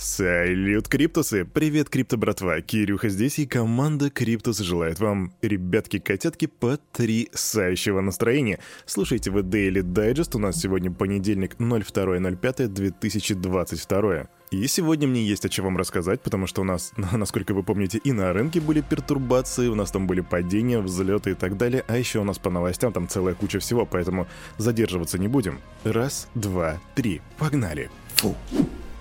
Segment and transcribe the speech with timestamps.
[0.00, 1.44] Салют, Криптусы!
[1.44, 2.62] Привет, Крипто братва!
[2.62, 8.60] Кирюха здесь, и команда Криптус желает вам, ребятки-котятки, потрясающего настроения.
[8.86, 14.28] Слушайте вы Daily Digest, у нас сегодня понедельник 02.05.2022.
[14.52, 18.00] И сегодня мне есть о чем вам рассказать, потому что у нас, насколько вы помните,
[18.02, 21.98] и на рынке были пертурбации, у нас там были падения, взлеты и так далее, а
[21.98, 24.26] еще у нас по новостям там целая куча всего, поэтому
[24.56, 25.60] задерживаться не будем.
[25.84, 27.90] Раз, два, три, погнали!
[28.16, 28.34] Фу.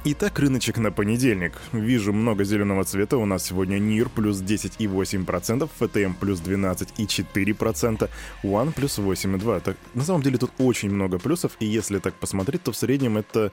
[0.05, 1.51] Итак, рыночек на понедельник.
[1.73, 3.17] Вижу много зеленого цвета.
[3.17, 8.09] У нас сегодня NIR плюс 10,8%, FTM плюс 12,4%,
[8.43, 9.59] One плюс 8,2%.
[9.59, 13.17] Так, на самом деле тут очень много плюсов, и если так посмотреть, то в среднем
[13.17, 13.51] это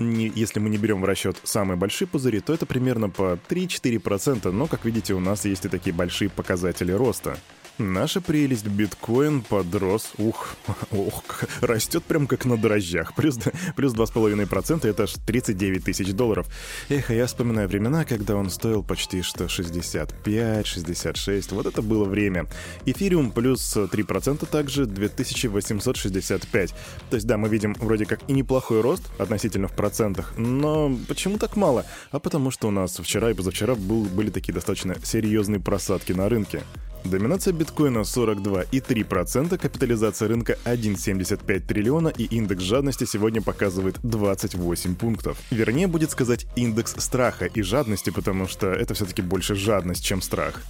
[0.00, 4.50] не, если мы не берем в расчет самые большие пузыри, то это примерно по 3-4%,
[4.50, 7.38] но, как видите, у нас есть и такие большие показатели роста.
[7.78, 10.54] Наша прелесть биткоин подрос, ух,
[10.92, 11.24] ух,
[11.60, 13.14] растет прям как на дрожжах.
[13.16, 13.36] Плюс,
[13.74, 16.46] плюс 2,5% это аж 39 тысяч долларов.
[16.88, 21.50] Эх, а я вспоминаю времена, когда он стоил почти что 65, 66.
[21.50, 22.46] Вот это было время.
[22.86, 26.74] Эфириум плюс 3% также 2865.
[27.10, 31.38] То есть да, мы видим вроде как и неплохой рост относительно в процентах, но почему
[31.38, 31.84] так мало?
[32.12, 36.28] А потому что у нас вчера и позавчера был, были такие достаточно серьезные просадки на
[36.28, 36.62] рынке.
[37.04, 45.38] Доминация биткоина 42,3%, капитализация рынка 1,75 триллиона и индекс жадности сегодня показывает 28 пунктов.
[45.50, 50.62] Вернее, будет сказать индекс страха и жадности, потому что это все-таки больше жадность, чем страх.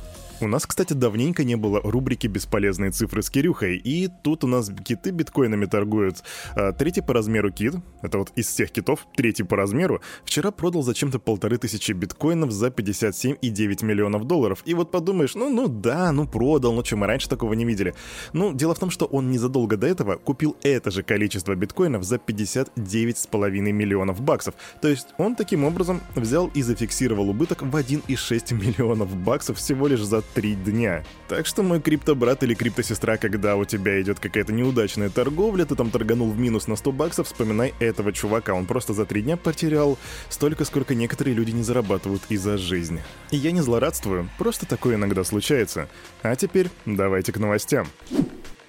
[0.45, 4.71] У нас, кстати, давненько не было рубрики «Бесполезные цифры с Кирюхой», и тут у нас
[4.85, 6.23] киты биткоинами торгуют.
[6.55, 10.83] А, третий по размеру кит, это вот из всех китов, третий по размеру, вчера продал
[10.83, 14.61] зачем-то полторы тысячи биткоинов за 57,9 миллионов долларов.
[14.67, 17.95] И вот подумаешь, ну, ну да, ну продал, ну что, мы раньше такого не видели.
[18.35, 22.17] Ну, дело в том, что он незадолго до этого купил это же количество биткоинов за
[22.17, 24.55] 59,5 миллионов баксов.
[24.83, 30.03] То есть он таким образом взял и зафиксировал убыток в 1,6 миллионов баксов всего лишь
[30.03, 31.05] за три дня.
[31.29, 35.91] Так что мой криптобрат или криптосестра, когда у тебя идет какая-то неудачная торговля, ты там
[35.91, 38.53] торганул в минус на 100 баксов, вспоминай этого чувака.
[38.55, 39.97] Он просто за три дня потерял
[40.29, 43.01] столько, сколько некоторые люди не зарабатывают и за жизнь.
[43.31, 45.89] И я не злорадствую, просто такое иногда случается.
[46.23, 47.87] А теперь давайте к новостям.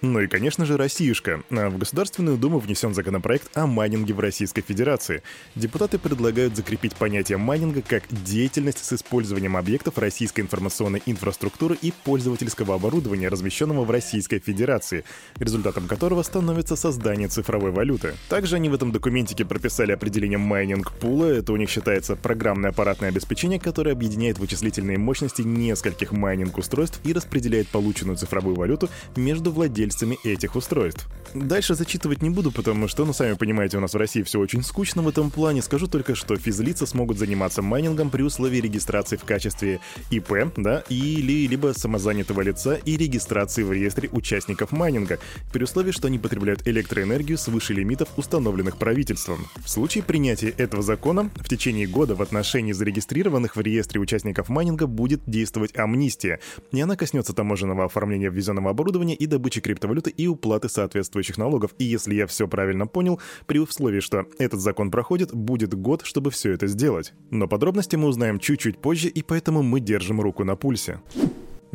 [0.01, 1.41] Ну и, конечно же, Россиюшка.
[1.49, 5.23] А в Государственную Думу внесен законопроект о майнинге в Российской Федерации.
[5.55, 12.75] Депутаты предлагают закрепить понятие майнинга как деятельность с использованием объектов российской информационной инфраструктуры и пользовательского
[12.75, 15.05] оборудования, размещенного в Российской Федерации,
[15.37, 18.13] результатом которого становится создание цифровой валюты.
[18.29, 21.25] Также они в этом документике прописали определение майнинг-пула.
[21.25, 27.69] Это у них считается программное аппаратное обеспечение, которое объединяет вычислительные мощности нескольких майнинг-устройств и распределяет
[27.69, 31.07] полученную цифровую валюту между владельцами владельцами этих устройств.
[31.33, 34.63] Дальше зачитывать не буду, потому что, ну, сами понимаете, у нас в России все очень
[34.63, 35.61] скучно в этом плане.
[35.61, 39.81] Скажу только, что физлица смогут заниматься майнингом при условии регистрации в качестве
[40.11, 45.19] ИП, да, или либо самозанятого лица и регистрации в реестре участников майнинга,
[45.51, 49.47] при условии, что они потребляют электроэнергию свыше лимитов, установленных правительством.
[49.57, 54.87] В случае принятия этого закона в течение года в отношении зарегистрированных в реестре участников майнинга
[54.87, 56.39] будет действовать амнистия,
[56.71, 61.75] и она коснется таможенного оформления ввезенного оборудования и добычи криптовалют криптовалюты и уплаты соответствующих налогов.
[61.77, 66.31] И если я все правильно понял, при условии, что этот закон проходит, будет год, чтобы
[66.31, 67.13] все это сделать.
[67.29, 71.01] Но подробности мы узнаем чуть-чуть позже, и поэтому мы держим руку на пульсе.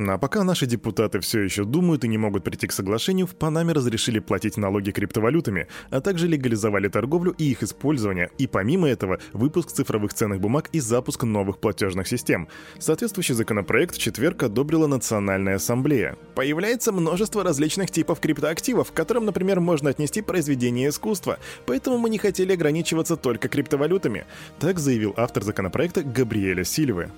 [0.09, 3.73] А пока наши депутаты все еще думают и не могут прийти к соглашению, в Панаме
[3.73, 9.73] разрешили платить налоги криптовалютами, а также легализовали торговлю и их использование, и помимо этого выпуск
[9.73, 12.49] цифровых ценных бумаг и запуск новых платежных систем.
[12.79, 16.17] Соответствующий законопроект в четверг одобрила Национальная ассамблея.
[16.35, 22.19] Появляется множество различных типов криптоактивов, к которым, например, можно отнести произведение искусства, поэтому мы не
[22.19, 24.25] хотели ограничиваться только криптовалютами,
[24.59, 27.11] так заявил автор законопроекта Габриэля Сильвы.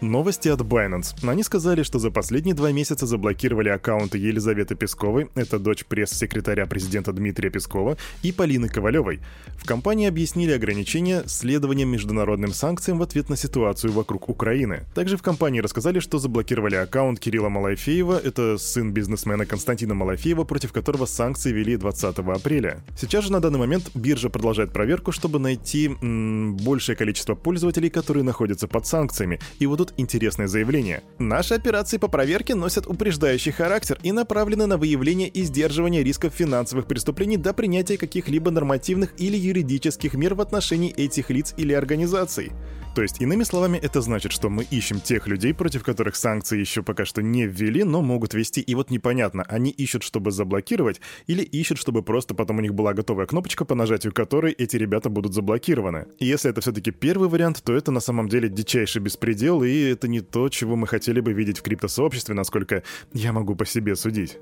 [0.00, 1.28] Новости от Binance.
[1.28, 7.12] Они сказали, что за последние два месяца заблокировали аккаунты Елизаветы Песковой, это дочь пресс-секретаря президента
[7.12, 9.18] Дмитрия Пескова, и Полины Ковалевой.
[9.56, 14.84] В компании объяснили ограничения следованием международным санкциям в ответ на ситуацию вокруг Украины.
[14.94, 20.72] Также в компании рассказали, что заблокировали аккаунт Кирилла Малафеева, это сын бизнесмена Константина Малафеева, против
[20.72, 22.84] которого санкции вели 20 апреля.
[22.96, 28.22] Сейчас же на данный момент биржа продолжает проверку, чтобы найти м- большее количество пользователей, которые
[28.22, 29.40] находятся под санкциями.
[29.58, 31.02] И вот тут интересное заявление.
[31.18, 36.86] Наши операции по проверке носят упреждающий характер и направлены на выявление и сдерживание рисков финансовых
[36.86, 42.52] преступлений до принятия каких-либо нормативных или юридических мер в отношении этих лиц или организаций.
[42.98, 46.82] То есть, иными словами, это значит, что мы ищем тех людей, против которых санкции еще
[46.82, 48.60] пока что не ввели, но могут вести.
[48.60, 52.94] И вот непонятно, они ищут, чтобы заблокировать, или ищут, чтобы просто потом у них была
[52.94, 56.06] готовая кнопочка, по нажатию которой эти ребята будут заблокированы.
[56.18, 60.08] И если это все-таки первый вариант, то это на самом деле дичайший беспредел, и это
[60.08, 64.38] не то, чего мы хотели бы видеть в криптосообществе, насколько я могу по себе судить.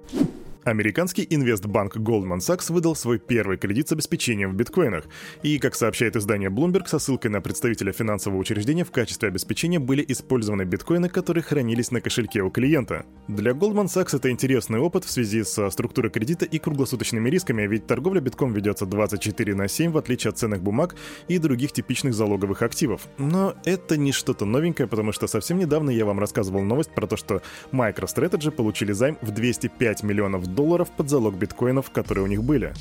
[0.67, 5.05] Американский инвестбанк Goldman Sachs выдал свой первый кредит с обеспечением в биткоинах.
[5.45, 10.05] И, как сообщает издание Bloomberg, со ссылкой на представителя финансового учреждения в качестве обеспечения были
[10.09, 13.07] использованы биткоины, которые хранились на кошельке у клиента.
[13.29, 17.87] Для Goldman Sachs это интересный опыт в связи со структурой кредита и круглосуточными рисками, ведь
[17.87, 20.97] торговля битком ведется 24 на 7, в отличие от ценных бумаг
[21.29, 23.03] и других типичных залоговых активов.
[23.19, 27.17] Но это не что-то новенькое, потому что совсем недавно я вам рассказывал новость про то,
[27.17, 27.41] что
[27.71, 30.56] MicroStrategy получили займ в 205 миллионов
[30.91, 32.73] под залог биткоинов, которые у них были.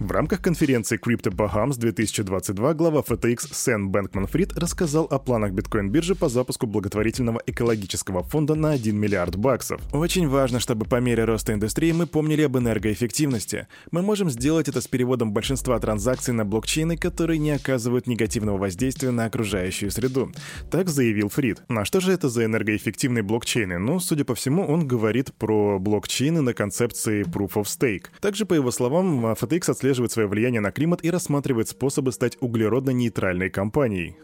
[0.00, 6.14] В рамках конференции Crypto Bahams 2022 глава FTX Сен Бэнкман Фрид рассказал о планах биткоин-биржи
[6.14, 9.82] по запуску благотворительного экологического фонда на 1 миллиард баксов.
[9.92, 13.66] Очень важно, чтобы по мере роста индустрии мы помнили об энергоэффективности.
[13.90, 19.10] Мы можем сделать это с переводом большинства транзакций на блокчейны, которые не оказывают негативного воздействия
[19.10, 20.32] на окружающую среду.
[20.70, 21.62] Так заявил Фрид.
[21.68, 23.76] На что же это за энергоэффективные блокчейны?
[23.76, 28.06] Ну, судя по всему, он говорит про блокчейны на концепции Proof of Stake.
[28.22, 32.36] Также, по его словам, FTX отслеживает отслеживает свое влияние на климат и рассматривает способы стать
[32.40, 34.16] углеродно-нейтральной компанией.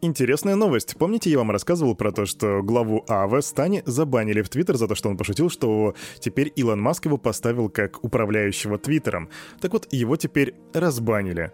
[0.00, 0.96] Интересная новость.
[0.96, 4.94] Помните, я вам рассказывал про то, что главу АВ Стани забанили в Твиттер за то,
[4.94, 9.28] что он пошутил, что теперь Илон Маск его поставил как управляющего Твиттером.
[9.60, 11.52] Так вот, его теперь разбанили.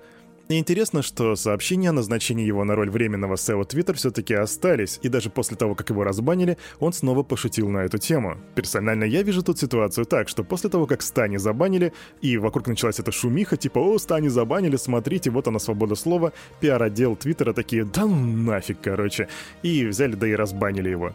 [0.49, 5.11] И интересно, что сообщения о назначении его на роль временного SEO Twitter все-таки остались, и
[5.11, 8.39] даже после того, как его разбанили, он снова пошутил на эту тему.
[8.55, 11.93] Персонально я вижу тут ситуацию так, что после того, как Стани забанили,
[12.23, 17.15] и вокруг началась эта шумиха, типа «О, Стани забанили, смотрите, вот она свобода слова», пиар-отдел
[17.17, 19.29] Твиттера такие «Да ну нафиг, короче»,
[19.63, 21.13] и взяли да и разбанили его.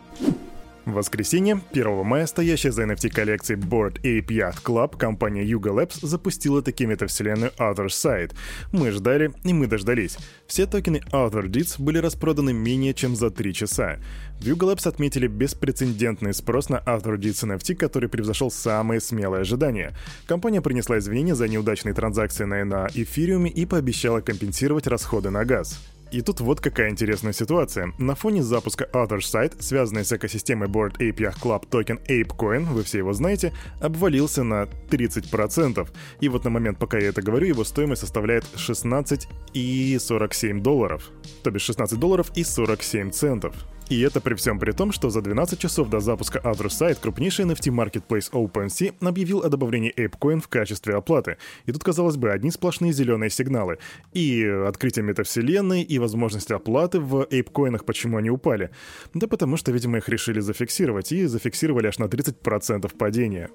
[0.85, 6.05] В воскресенье, 1 мая, стоящая за NFT коллекцией Board Ape Yacht Club компания Yuga Labs
[6.05, 8.33] запустила таки метавселенную Other Side.
[8.73, 10.17] Мы ждали, и мы дождались.
[10.45, 13.99] Все токены Other Deeds были распроданы менее чем за 3 часа.
[14.41, 19.95] В Yuga Labs отметили беспрецедентный спрос на Other Deeds NFT, который превзошел самые смелые ожидания.
[20.27, 25.79] Компания принесла извинения за неудачные транзакции на, на эфириуме и пообещала компенсировать расходы на газ.
[26.13, 27.91] И тут вот какая интересная ситуация.
[27.97, 32.83] На фоне запуска Other Side, связанной с экосистемой Board Ape Yacht Club токен ApeCoin, вы
[32.83, 33.51] все его знаете,
[33.81, 35.89] обвалился на 30%.
[36.19, 41.09] И вот на момент, пока я это говорю, его стоимость составляет 16,47 долларов.
[41.41, 43.55] То бишь 16 долларов и 47 центов.
[43.89, 47.45] И это при всем при том, что за 12 часов до запуска Other Side крупнейший
[47.45, 51.37] NFT Marketplace OpenSea объявил о добавлении ApeCoin в качестве оплаты.
[51.65, 53.77] И тут, казалось бы, одни сплошные зеленые сигналы.
[54.13, 58.69] И открытие метавселенной, и возможность оплаты в ApeCoin, почему они упали?
[59.13, 63.49] Да потому что, видимо, их решили зафиксировать, и зафиксировали аж на 30% падения.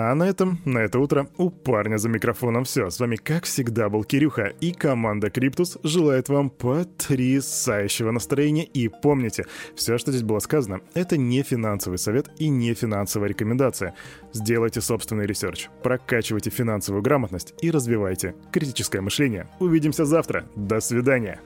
[0.00, 2.88] А на этом, на это утро, у парня за микрофоном все.
[2.88, 8.62] С вами, как всегда, был Кирюха, и команда Криптус желает вам потрясающего настроения.
[8.62, 13.96] И помните, все, что здесь было сказано, это не финансовый совет и не финансовая рекомендация.
[14.32, 19.48] Сделайте собственный research, прокачивайте финансовую грамотность и развивайте критическое мышление.
[19.58, 20.46] Увидимся завтра.
[20.54, 21.40] До свидания.